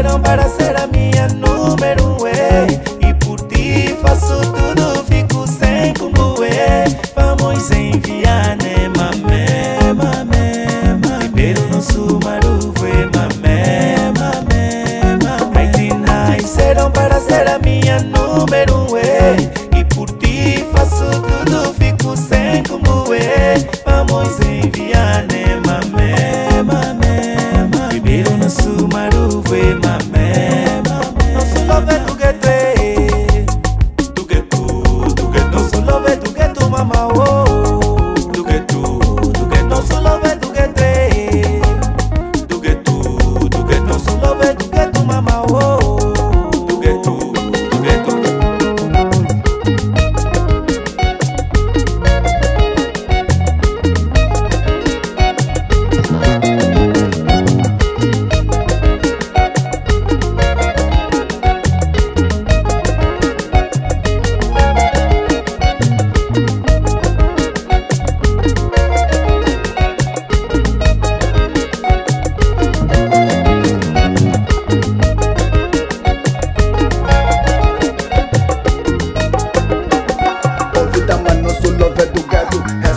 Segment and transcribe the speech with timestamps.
[0.00, 3.06] nasceram para ser a minha número é.
[3.06, 6.86] E por ti faço tudo, fico sem como é.
[7.14, 10.66] Vamos enviar, né, mamé, mamé,
[11.04, 11.18] mamé.
[11.18, 15.52] Primeiro no sumaru foi mamé, mamé, mamé.
[15.58, 18.79] Ai, te nasceram para ser a minha número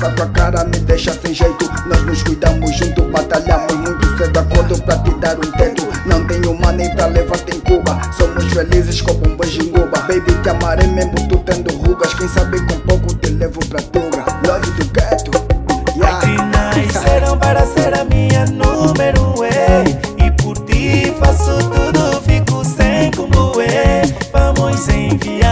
[0.00, 1.70] Essa tua cara me deixa sem jeito.
[1.86, 5.86] Nós nos cuidamos junto, batalhamos muito Cê de acordo pra te dar um teto.
[6.06, 8.00] Não tenho money pra levar-te em Cuba.
[8.16, 10.00] Somos felizes com bombas de Cuba.
[10.00, 12.14] Baby, te amarei mesmo tu tendo rugas.
[12.14, 14.90] Quem sabe com pouco te levo pra Tunga Love do
[16.02, 19.44] Ai, te nasceram para ser a minha número um.
[19.44, 19.84] É.
[20.24, 24.00] E por ti faço tudo, fico sem como é.
[24.32, 25.49] Vamos enviar,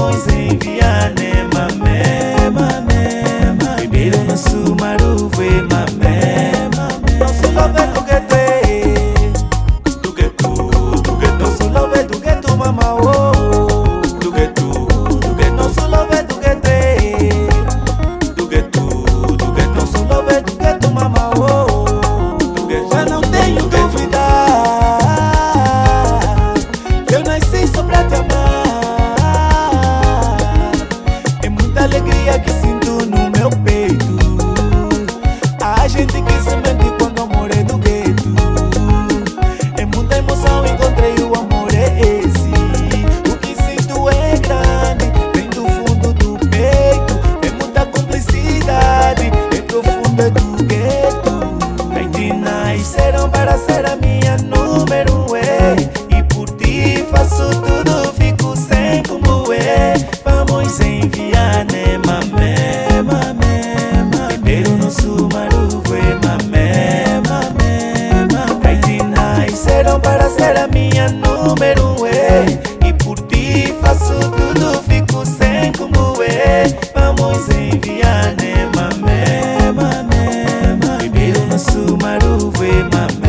[0.00, 0.79] Vamos enviar,
[32.20, 34.20] alegria que sinto no meu peito.
[35.60, 38.34] A gente que se mente quando amor é do gueto.
[39.78, 42.50] É muita emoção, encontrei o amor, é esse.
[43.30, 47.18] O que sinto é grande, vem do fundo do peito.
[47.42, 50.30] É muita cumplicidade, é profundo, é
[82.30, 83.19] away my